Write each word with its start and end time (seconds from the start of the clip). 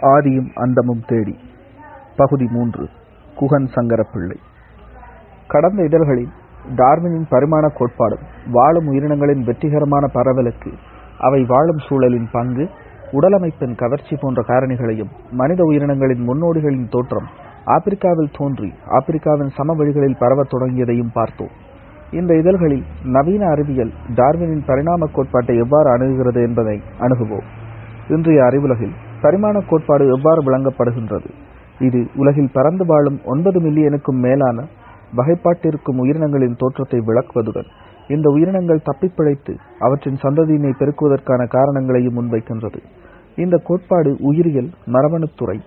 ஆதியும் 0.00 0.52
அந்தமும் 0.54 1.00
தேடி. 1.06 1.36
பகுதி 2.16 2.46
மூன்று 2.50 2.88
குகன் 3.34 3.70
சங்கரப்பிள்ளை. 3.74 4.34
கடந்த 5.48 5.84
இதழ்களில் 5.84 6.28
டார்வினின் 6.76 7.26
பரிமாணக் 7.30 7.80
கோட்பாடும் 7.80 8.50
வாழும் 8.50 8.92
உயிரினங்களின் 8.92 9.44
வெற்றிகரமான 9.44 10.06
பரவலுக்கு 10.14 10.72
அவை 11.18 11.44
வாழும் 11.44 11.76
சூழலின் 11.76 12.28
பங்கு 12.32 12.68
உடலமைப்பின் 13.12 13.76
கவர்ச்சி 13.76 14.16
போன்ற 14.20 14.42
காரணிகளையும் 14.42 15.10
மனித 15.30 15.62
உயிரினங்களின் 15.62 16.26
முன்னோடிகளின் 16.26 16.88
தோற்றம் 16.88 17.26
ஆப்பிரிக்காவில் 17.64 18.30
தோன்றி 18.38 18.72
ஆப்பிரிக்காவின் 18.86 19.50
சமவெளிகளில் 19.58 20.18
பரவத் 20.18 20.54
தொடங்கியதையும் 20.54 21.10
பார்த்தோம். 21.12 21.50
இந்த 22.10 22.36
இதழ்களில் 22.36 22.84
நவீன 23.04 23.46
அறிவியல் 23.46 23.92
டார்வினின் 24.14 24.62
பரிணாமக் 24.66 25.10
கோட்பாட்டை 25.12 25.56
எவ்வாறு 25.56 25.96
அணுகுகிறது 25.96 26.46
என்பதை 26.46 26.82
அணுகுவோம். 27.00 27.44
இன்றைய 28.08 28.42
அறிவுலகில் 28.42 28.92
பரிமாணக் 29.22 29.68
கோட்பாடு 29.68 30.06
எவ்வாறு 30.06 30.40
விளங்கப்படுகின்றது? 30.42 31.28
இது 31.78 32.06
உலகில் 32.16 32.52
பறந்து 32.52 32.86
வாழும் 32.86 33.18
ஒன்பது 33.24 33.60
மில்லியனுக்கும் 33.60 34.20
மேலான 34.20 34.64
வகைப்பாட்டிற்கும் 35.16 36.00
உயிரினங்களின் 36.02 36.56
தோற்றத்தை 36.56 36.98
விளக்குவதுடன் 37.00 37.68
இந்த 38.08 38.28
உயிரினங்கள் 38.30 38.84
தப்பிப்பிழைத்து 38.84 39.52
அவற்றின் 39.78 40.18
சந்ததியினை 40.22 40.72
பெருக்குவதற்கான 40.72 41.46
காரணங்களையும் 41.46 42.16
முன்வைக்கின்றது. 42.16 42.78
இந்த 43.34 43.56
கோட்பாடு 43.56 44.16
உயிரியல் 44.20 44.70
மரபணுத்துறை 44.86 45.58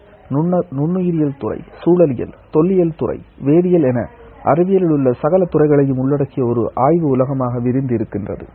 நுண்ணுயிரியல் 0.72 1.38
துறை 1.38 1.60
சூழலியல் 1.84 2.34
தொல்லியல் 2.52 2.96
துறை 2.96 3.18
வேதியியல் 3.46 3.88
என 3.88 4.00
அறிவியலில் 4.44 4.92
உள்ள 4.92 5.12
சகல 5.14 5.46
துறைகளையும் 5.46 5.98
உள்ளடக்கிய 5.98 6.46
ஒரு 6.46 6.72
ஆய்வு 6.74 7.08
உலகமாக 7.08 7.60
விரிந்து 7.60 7.94
இருக்கின்றது 7.94 8.46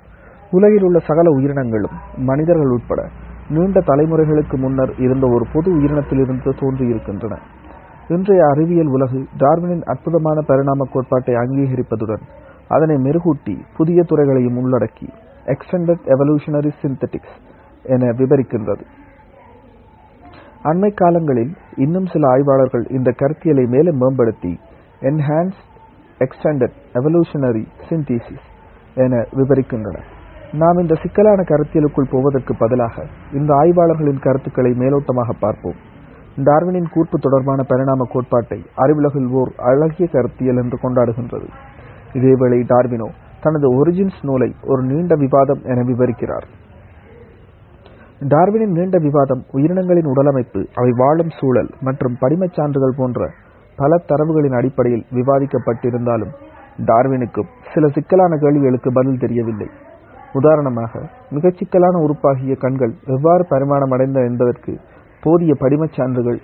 உலகில் 0.51 0.83
உள்ள 0.83 0.99
சகல 0.99 1.31
உயிரினங்களும் 1.31 1.97
மனிதர்கள் 2.17 2.71
உட்பட 2.71 3.01
நீண்ட 3.51 3.79
தலைமுறைகளுக்கு 3.81 4.57
முன்னர் 4.57 4.93
இருந்த 4.99 5.27
ஒரு 5.27 5.45
பொது 5.53 5.69
உயிரினத்திலிருந்து 5.77 6.51
தோன்றியிருக்கின்றன. 6.61 7.35
இன்றைய 8.09 8.43
அறிவியல் 8.47 8.87
உலகு 8.87 9.19
டார்வினின் 9.39 9.83
அற்புதமான 9.83 10.41
பரிணாம 10.41 10.87
கோட்பாட்டை 10.93 11.35
அங்கீகரிப்பதுடன் 11.35 12.25
அதனை 12.69 12.97
மெருகூட்டி 12.97 13.55
புதிய 13.77 14.03
துறைகளையும் 14.03 14.59
உள்ளடக்கி 14.59 15.09
எக்ஸ்டெண்டட் 15.47 16.05
எவல்யூஷனரி 16.07 16.73
சிந்தட்டிக்ஸ் 16.83 17.37
என 17.85 18.11
விவரிக்கின்றது 18.13 18.85
அண்மை 20.65 20.91
காலங்களில் 20.95 21.53
இன்னும் 21.77 22.07
சில 22.07 22.29
ஆய்வாளர்கள் 22.29 22.85
இந்த 22.91 23.11
கருத்தியலை 23.11 23.65
மேலும் 23.69 23.97
மேம்படுத்தி 23.97 24.53
என்ஹான்ஸ் 25.03 25.61
எக்ஸ்டெண்டட் 26.21 26.77
எவல்யூஷனரி 26.95 27.65
சிந்தீசிஸ் 27.89 28.47
என 28.97 29.21
விவரிக்கின்றனர் 29.33 30.09
நாம் 30.53 30.79
இந்த 30.79 30.95
சிக்கலான 30.95 31.43
கருத்தியலுக்குள் 31.43 32.11
போவதற்கு 32.11 32.57
பதிலாக 32.57 33.05
இந்த 33.33 33.55
ஆய்வாளர்களின் 33.55 34.21
கருத்துக்களை 34.21 34.71
மேலோட்டமாக 34.71 35.31
பார்ப்போம். 35.41 35.75
டார்வினின் 36.37 36.89
கூர்ப்பு 36.91 37.19
தொடர்பான 37.19 37.63
பரிணாம 37.63 38.05
கோட்பாட்டை 38.13 38.65
அறிவுலகில் 38.77 39.31
ஓர் 39.31 39.53
அழகிய 39.57 40.09
கருத்தியல் 40.13 40.57
என்று 40.57 40.79
கொண்டாடுகின்றது. 40.83 41.49
இதேவேளை 42.13 42.61
டார்வினோ 42.69 43.09
தனது 43.41 43.67
ஒரிஜின்ஸ் 43.75 44.21
நூலை 44.23 44.55
ஒரு 44.63 44.83
நீண்ட 44.83 45.15
விவாதம் 45.15 45.63
என 45.63 45.83
விவரிக்கிறார். 45.83 46.47
டார்வினின் 48.21 48.73
நீண்ட 48.73 48.99
விவாதம் 48.99 49.43
உயிரினங்களின் 49.53 50.09
உடலமைப்பு 50.09 50.67
அவை 50.75 50.91
வாழும் 50.97 51.29
சூழல் 51.29 51.71
மற்றும் 51.81 52.17
படிமச் 52.21 52.53
சான்றுகள் 52.53 52.97
போன்ற 52.97 53.29
பல 53.77 53.97
தரவுகளின் 53.97 54.57
அடிப்படையில் 54.57 55.05
விவாதிக்கப்பட்டிருந்தாலும் 55.13 56.33
டார்வினுக்கும் 56.87 57.53
சில 57.75 57.89
சிக்கலான 57.89 58.37
கேள்விகளுக்கு 58.37 58.93
பதில் 58.93 59.19
தெரியவில்லை. 59.19 59.69
உதாரணமாக 60.33 61.03
மிகச் 61.31 61.57
சிக்கலான 61.57 61.97
உறுப்பாகிய 61.99 62.55
கண்கள் 62.57 62.95
எவ்வாறு 63.07 63.45
பரிமாணமடைந்த 63.51 64.21
என்பதற்கு 64.25 64.73
போதிய 65.21 65.55
படிமச் 65.61 65.97
சான்றுகள் 65.97 66.39